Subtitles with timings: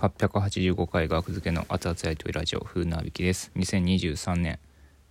[0.00, 3.50] 885回学付けの熱々やりとりラジオ風なびきです。
[3.56, 4.58] 2023年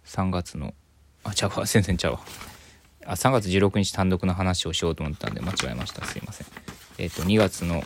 [0.06, 0.76] 3月の
[1.24, 1.66] あちゃうわ。
[1.68, 2.20] 全然ちゃうわ。
[3.08, 6.06] あ3月16日単独の話をしようと思ったんで間違えました。
[6.06, 6.48] すいません。
[7.00, 7.84] えっ、と2月の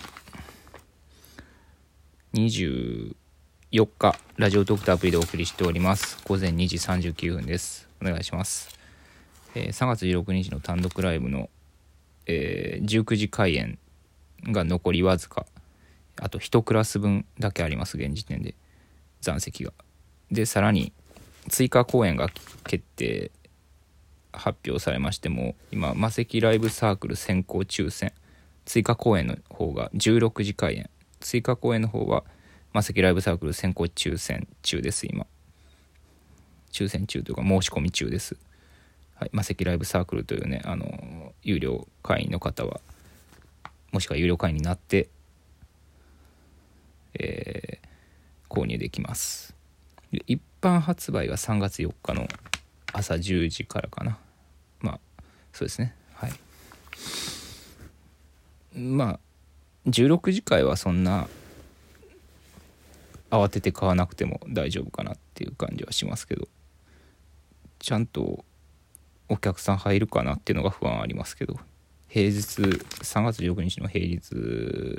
[2.34, 3.16] 24
[3.72, 6.18] 日ラジオトークとアプリでお送りしております。
[6.26, 7.88] 午前2時39分です。
[8.02, 8.78] お願いします、
[9.56, 11.50] えー3月16日の単独ライブの、
[12.26, 13.80] えー19時開演
[14.44, 15.46] が残りわずか
[16.22, 18.56] あと1クラス分だけあります現時点で
[19.22, 19.74] 残席が。
[20.32, 20.94] でさらに
[21.50, 22.30] 追加公演が
[22.66, 23.32] 決定
[24.32, 28.14] 発表されましても今魔石ライブサークル先行抽選。
[28.66, 30.90] 追加公演の方が16時開演。
[31.20, 32.24] 追加公演の方は
[32.72, 35.26] 魔石ライブサークル先行抽選中です今。
[36.72, 38.38] 抽選中というか申し込み中です。
[39.16, 42.80] はい、魔石ライブサークルというねあの有料会員の方は
[43.92, 45.10] もしくは有料会員になって、
[47.14, 47.90] えー
[48.50, 49.56] 購入できます。
[50.26, 52.28] 一般発売は3月4日の
[52.92, 54.18] 朝10時からかな。
[54.82, 55.00] まあ
[55.54, 55.96] そうですね。
[56.14, 56.32] はい。
[58.78, 59.20] まあ
[59.88, 61.28] 16時会はそんな
[63.30, 66.48] 慌てて買わなくても大丈夫かなっていう感じはしますけど
[67.78, 68.44] ちゃんと
[69.28, 71.60] お客さん入るかなっていうのが不安ありますけど
[72.08, 74.32] 平日3月16日の平日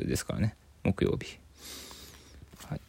[0.06, 0.56] ですからね。
[0.84, 1.40] 木曜日。
[2.68, 2.80] はい。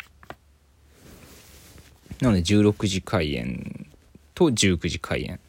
[2.22, 3.88] なので16時開演
[4.36, 5.39] と19時開演。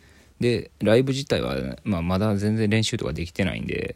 [0.41, 3.95] でライブ自体は、まあ、まだ全然練習とかできてないんで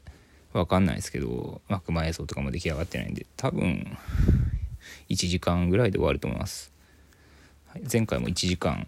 [0.53, 3.99] わかんないですけど幕前映像とかも出来上がってないんで多分
[5.09, 6.73] 1時間ぐらいで終わると思います、
[7.67, 8.87] はい、前回も1時間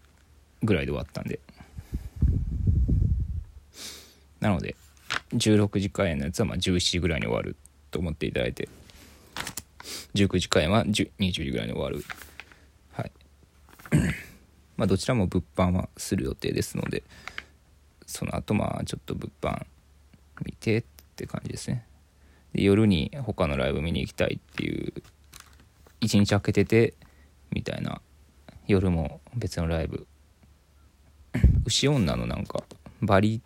[0.63, 1.41] ぐらいで終わったんで。
[4.41, 4.77] なので
[5.35, 7.57] 16時開演のやつはまあ17時ぐらいに終わる
[7.91, 8.69] と思っていただいて。
[10.15, 12.05] 19時開演は20時ぐらいに終わる。
[12.93, 13.13] はい。
[14.77, 17.03] まあどちらも物販はする予定ですので
[18.07, 19.67] その後まあちょっと物販
[20.45, 20.85] 見てっ
[21.17, 21.85] て感じですね。
[22.53, 24.93] で夜に他のライブ見に行きたいっていう
[26.01, 26.95] 一日空けてて
[27.51, 28.01] みたいな
[28.67, 30.07] 夜も別のライブ。
[31.67, 32.65] 牛女のなんか
[33.03, 33.43] バリ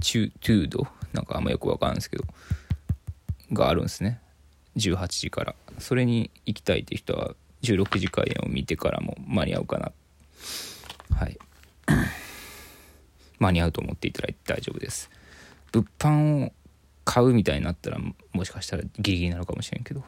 [0.00, 0.86] チュトゥード？
[1.12, 2.24] なんかあんまよくわかんないですけど
[3.52, 4.20] があるんですね。
[4.78, 5.54] 18時から。
[5.78, 9.92] それに行きたいって人は16時開演を見てからも間に合うかな。
[11.16, 11.38] はい。
[13.38, 15.10] 間に合うと思っていただいて大丈夫です。
[15.72, 16.52] 物販を
[17.04, 17.98] 買うみたいになったら
[18.32, 20.04] もしかしたらギリギリなのかもしれんけど。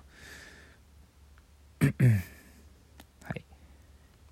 [3.22, 3.44] はい。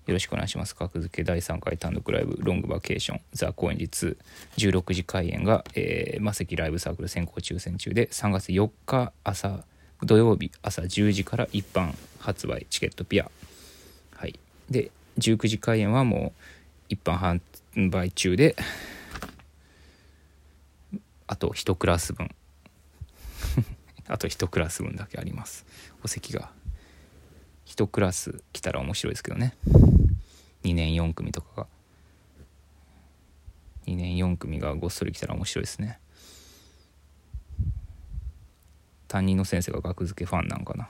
[0.05, 0.75] よろしくお願いします。
[0.75, 4.17] 格付け第3回単独ライブロングバケーションザ・高円寺2
[4.57, 9.65] 16時開演が、えー、魔石ライブサークル先行抽選中で3月4日朝
[10.03, 13.29] 土曜日朝10時から一般発売チケットピア。
[14.15, 14.39] はい。
[14.69, 16.41] で19時開演はもう
[16.89, 17.17] 一般
[17.73, 18.55] 販売中で
[21.27, 22.33] あと1クラス分。
[24.07, 25.65] あと1クラス分だけあります。
[26.03, 26.51] お席が
[27.65, 29.55] 1クラス来たら面白いですけどね。
[30.63, 31.67] 2年4組とかが。
[33.85, 35.99] 2年4組がごっそり来たら面白いですね。
[39.09, 40.87] 担任の先生が学付けファンなんかな。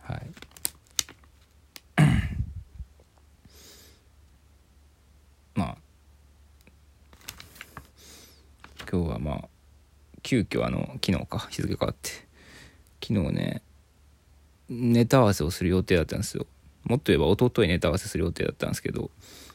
[0.00, 0.26] はい。
[5.54, 5.76] まあ。
[8.90, 9.48] 今日はまあ。
[10.24, 12.10] 急遽あの昨日か日付変わって。
[13.00, 13.62] 昨日ね
[14.68, 16.44] ネタ合わせをする予定だったんですよ。
[16.84, 19.10] もっと言えば一昨日ネタ合わせする予定だったんですけど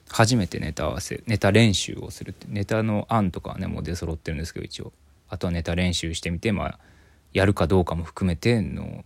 [0.10, 4.94] 初めてネタ合わせネタ練習をするってネタの案とかはねもう出揃ってるんですけど一応。
[5.28, 6.80] あとはネタ練習してみてまあ
[7.34, 9.04] やるかどうかも含めての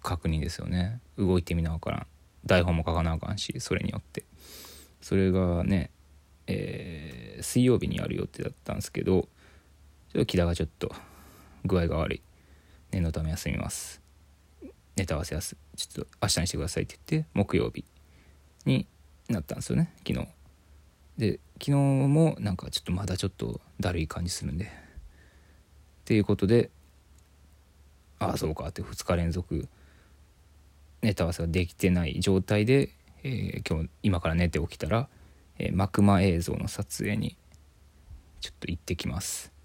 [0.00, 1.00] 確認ですよね。
[1.18, 2.06] 動いてみなあからん。
[2.46, 4.24] 台本も書かなあかんしそれによって。
[5.00, 5.90] それがね、
[6.46, 9.28] えー水曜日にやる予定だったんですけど
[10.12, 10.90] ちょっと木田がちょっと
[11.66, 12.22] 具合が悪い。
[12.92, 14.00] 念のため休みます。
[14.96, 17.84] ネタ合わせやすちょっと明日にしてくださいって言って木曜日
[18.64, 18.86] に
[19.28, 20.28] なったんですよね昨日。
[21.18, 24.64] で昨日もなんかちょっとまだちょっとだるい感じするんで。
[24.64, 24.68] っ
[26.06, 26.70] ていうことで
[28.18, 29.68] ああそうかって2日連続
[31.02, 32.90] ネタ合わせができてない状態で、
[33.22, 35.08] えー今日今から寝て起きたら、
[35.58, 37.36] えー、幕間映像の撮影に
[38.40, 39.56] ちょっと行ってきます。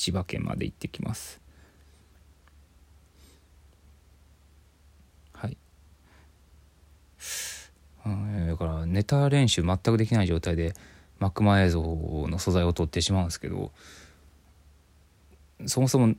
[0.00, 1.42] 千葉県まで行ってきます
[5.34, 5.58] はい
[8.02, 8.16] あうん、
[8.50, 10.74] だからネタ練習全くできない状態で
[11.18, 11.82] マクマ映像
[12.28, 13.70] の素材を取ってしまうんですけど
[15.66, 16.14] そもそも い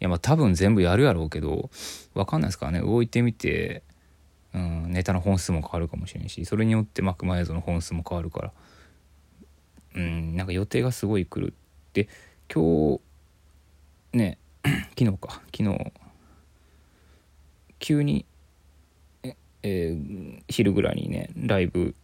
[0.00, 1.70] やまあ多分全部やるやろうけど
[2.14, 2.80] 分かんないですからね。
[2.80, 3.82] 動いてみて、
[4.52, 8.52] うん、ネタの本数も変わるかもしれんしそれによってマクマ映像の本数も変わるから
[9.94, 12.08] うんなんか予定がすごい来るって
[12.52, 12.98] 今
[14.12, 14.38] 日ね
[14.98, 15.42] 昨日か。
[15.56, 15.92] 昨日
[17.78, 18.26] 急に
[19.62, 21.94] え、ー、昼ぐらいにねライブ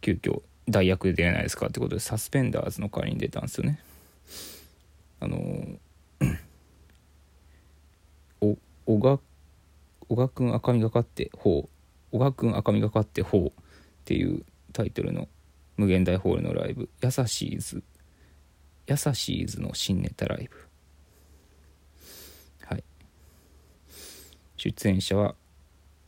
[0.00, 3.80] 急遽代役で出ないですかってことでサスペンダーズの代わりに出たんですよね。
[5.20, 5.38] あの
[8.40, 8.56] お
[8.86, 9.18] 小賀
[10.08, 11.68] 小賀くん赤みがかってほう
[12.12, 13.52] 小賀くん赤みがかってほうっ
[14.04, 15.28] ていうタイトルの
[15.76, 17.82] 無限大ホールのライブ「やさしいズ」
[18.86, 20.56] 「やさしいズ」の新ネタライブ。
[22.66, 22.84] はい。
[24.56, 25.34] 出演者は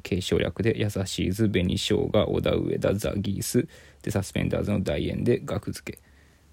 [0.02, 3.69] 継承略で「やさしいズ」「紅しょうが」「小田上田」「ザ・ギース」
[4.02, 5.99] でサスペンダーズの大演で額付け。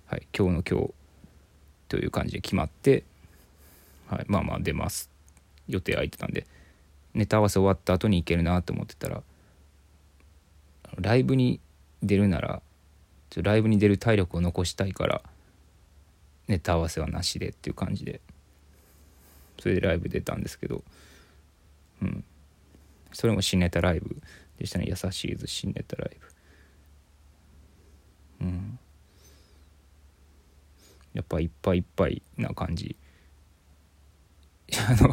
[0.05, 0.27] はい。
[0.37, 0.93] 今日の今日
[1.89, 3.03] という感じで決まって、
[4.07, 5.09] はい、まあまあ出ます。
[5.67, 6.45] 予定空いてたんで。
[7.13, 9.23] ネタ合わせ終わった後に行けるなと思ってたら
[10.99, 11.59] ライブに
[12.03, 12.61] 出るなら
[13.35, 15.23] ライブに出る体力を残したいから
[16.47, 18.21] ネタ合わせはなしでっていう感じで。
[19.59, 20.83] それでライブ出たんですけど。
[22.01, 22.23] うん。
[23.17, 24.21] それも新ネタライブ
[24.59, 24.85] でしたね。
[24.87, 26.17] 優しいず新ネタライ
[28.39, 28.45] ブ。
[28.45, 28.79] うん。
[31.15, 32.95] やっぱいっぱいいっぱいな感じ。
[34.71, 35.09] あの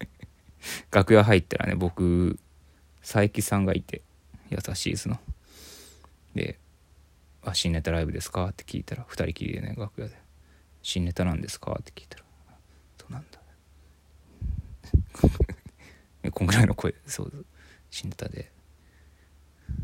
[0.90, 2.38] 楽屋入ったらね僕
[3.02, 4.00] 佐伯さんがいて
[4.48, 5.20] 優しいずの。
[6.34, 6.58] で
[7.44, 10.16] 「あ新ネタライブですか?」って聞いたら2人きりでね楽屋で
[10.80, 12.24] 「新ネタなんですか?」って聞いたら
[12.98, 13.38] 「そうなんだ」
[16.32, 17.46] こんぐらいの声そう
[17.90, 18.52] 新ネタで。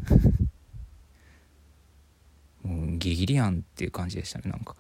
[2.63, 4.75] もうギリギリやんっていう感じでしたねなんか。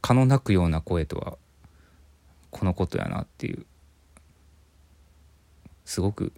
[0.00, 1.38] 蚊の鳴くような声とは
[2.50, 3.66] このことやなっていう。
[5.84, 6.32] すごく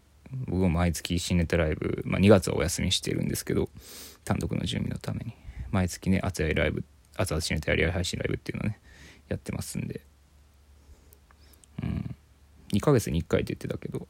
[0.46, 3.70] 僕も毎月新ネタライブ、まあ、2月はお休みしてるんですけど
[4.24, 5.34] 単独の準備のために。
[5.70, 6.84] 毎月ね熱いライブ
[7.16, 8.78] 熱々新ネタやり合い配信ライブっていうのね
[9.28, 10.00] やってますんで。
[11.82, 12.05] うん。
[12.76, 14.06] 2ヶ月に1回って言ってたけど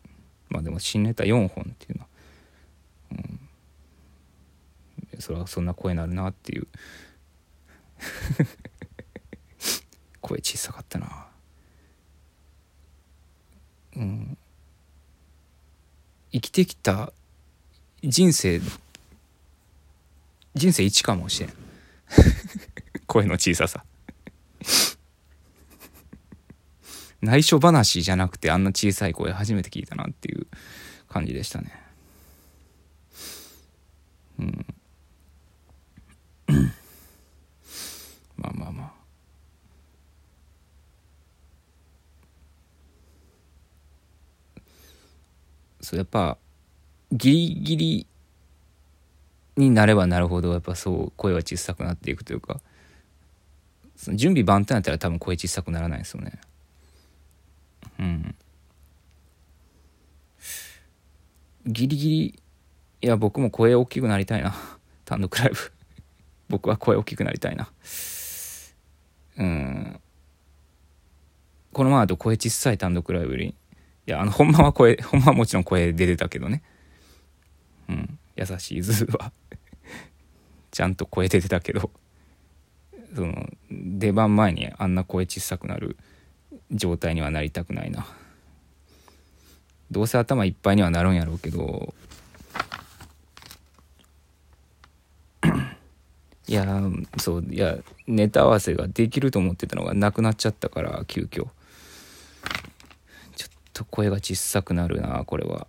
[0.48, 2.08] まあでも新ネタ4本っていうのは、
[3.12, 3.14] う
[5.16, 6.66] ん、それはそんな声になるなっていう。
[10.20, 11.26] 声小さかったな。
[13.96, 14.38] うん。
[16.32, 17.12] 生きてきた
[18.02, 18.60] 人生
[20.54, 21.52] 人生一かもしれん。
[23.06, 23.84] 声の小ささ。
[27.26, 30.46] 内緒話じゃなくてあんな小さい声初めて聞いたなっていう
[31.08, 31.72] 感じでしたね。
[34.38, 34.66] うん。
[38.36, 38.92] まあまあまあ。
[45.80, 46.38] そうやっぱ
[47.12, 48.06] ギリギリ
[49.56, 52.60] になればなるほどやっぱそう声は小さくなっていくというか。
[53.96, 56.38] その準備万端やったら多分声小さくならないですよね。
[57.98, 58.34] うん。
[61.66, 62.42] ギリギリ
[63.02, 64.54] いや僕も声大きくなりたいな。
[65.04, 65.56] 単独ライブ。
[66.48, 67.70] 僕は声大きくなりたいな。
[69.36, 70.00] うん。
[71.72, 73.54] このままだと声小さい単独ライブにい
[74.06, 76.62] やあのほんまは声 ほんまはもちろん声出てたけどね。
[77.88, 78.18] うん。
[78.36, 79.32] やさしいズは。
[80.70, 81.90] ちゃんと声出てたけど。
[83.14, 85.96] その出番前にあんな声小さくなる
[86.70, 88.06] 状態にはなりたくないな。
[89.90, 91.94] どうせ頭いっぱいにはなるんやろうけど。
[96.48, 96.80] いや
[97.18, 101.46] そういやネタ合わせができると思ってたのがなくなっちゃったから急遽。
[103.34, 105.66] ちょっと声が小さくなるなこれは。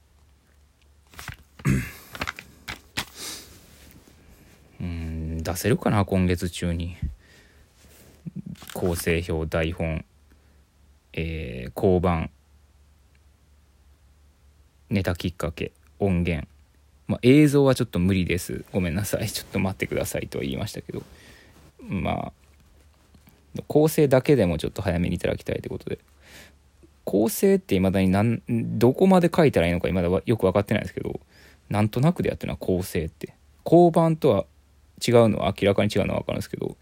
[4.79, 6.95] うん出せるかな今月中に。
[8.73, 10.05] 構成表台本。
[11.19, 12.29] えー、交番
[14.91, 16.47] ネタきっかけ音源。
[17.07, 18.65] まあ、映像はちょっと無理です。
[18.71, 19.27] ごめんなさい。
[19.27, 21.01] ちょっと待ってくださいとは言いましたけど。
[21.81, 22.33] まあ
[23.67, 25.99] 構成だけでもちょっと早めにいただきたいということで。
[27.03, 31.19] 構成っていまだに何どこまで書いたらいいのかいまだよく分かってないですけど。
[31.69, 33.33] なんとなくでやってるのは構成って。
[33.65, 34.45] 交番とは
[35.05, 36.77] 違うのは明らかに違うのは分かるんですけど。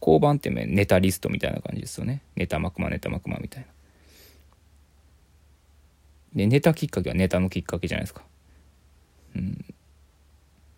[0.00, 2.22] 交番ってネタリストみたいな感じですよね。
[2.36, 3.77] ネタマクマネタマクマみたいな。
[6.34, 8.22] でネタきっかけはネタのきっかけじゃないですか。
[9.34, 9.64] うん。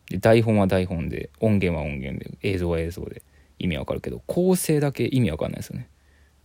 [0.08, 3.22] で台本は台本で音源は音源で映像は映像で
[3.58, 5.88] 意味わかるけど構成だけ意味わかんないですよね。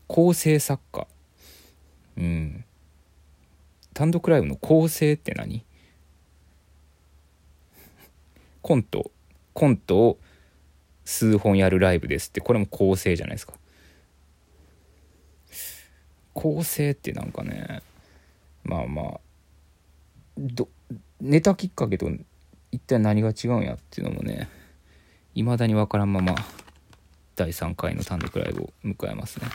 [0.07, 1.07] 構成作家。
[2.17, 2.65] うん。
[3.93, 5.65] 単独ライブの構成って何？
[8.61, 9.11] コント。
[9.53, 10.19] コントを
[11.05, 13.53] 数本やるライブですってこれも構成じゃないですか。
[16.33, 17.81] 構成ってなんかね
[18.65, 19.19] まあまあ
[20.37, 20.67] ど
[21.21, 22.09] ネタきっかけと
[22.71, 24.49] 一体何が違うんやっていうのもね
[25.33, 26.35] 未だに分からんまま
[27.35, 29.47] 第3回の単独ライブを迎えますね。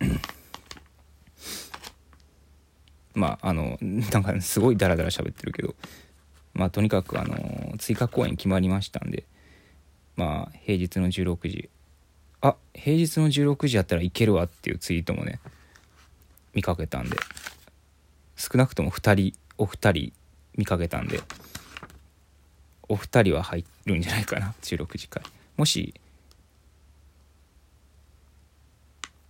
[3.14, 5.74] まああのなんかすごいダラダラ喋ってるけど
[6.54, 9.24] まあとにかくあの追加公演決まりましたんで
[10.16, 11.70] まあ平日の16時。
[12.40, 15.40] あ平日の16時やったらいけるわっていうツイートもね
[16.58, 17.16] 見かけたんで。
[18.34, 20.12] 少なくとも2人お二人
[20.56, 21.20] 見かけたんで。
[22.88, 25.22] お二人は入るんじゃないかな16時会
[25.56, 25.94] もし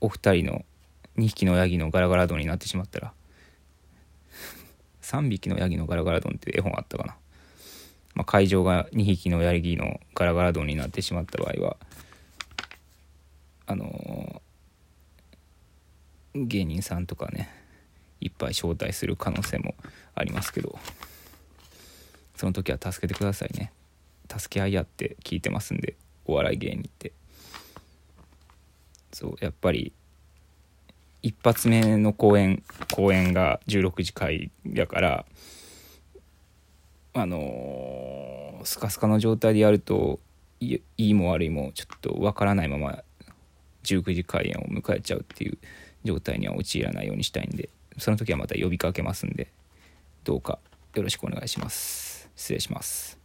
[0.00, 0.64] お二人の
[1.18, 3.12] 2匹のヤギのガラガラ丼になってしまったら
[5.02, 7.16] 3匹のヤギのガラガラ丼って絵本あったかな、
[8.14, 11.76] まあ、会場が2匹のヤギのガラガラ丼になってしまった場合は
[13.66, 14.40] あの、
[16.34, 17.50] 芸人さんとかね
[18.20, 19.74] いっぱい招待する可能性も
[20.14, 20.78] ありますけど
[22.36, 23.72] その時は助けてくださいね。
[24.30, 27.12] 助け合いやって聞いてますんでお笑い芸人って。
[29.12, 29.92] そうやっぱり
[31.22, 35.26] 一発目の公演公演が16時会やから
[37.14, 40.20] あのー、スカスカの状態でやると
[40.60, 43.02] いいも悪いもちょっとわからないまま
[43.82, 45.58] 19時開演を迎えちゃうっていう
[46.04, 49.48] 状態には陥らないようにしたいんでその時はまた呼びかけますんで
[50.24, 50.58] どうか
[50.94, 52.28] よろしくお願いします。
[52.34, 53.17] 失礼します。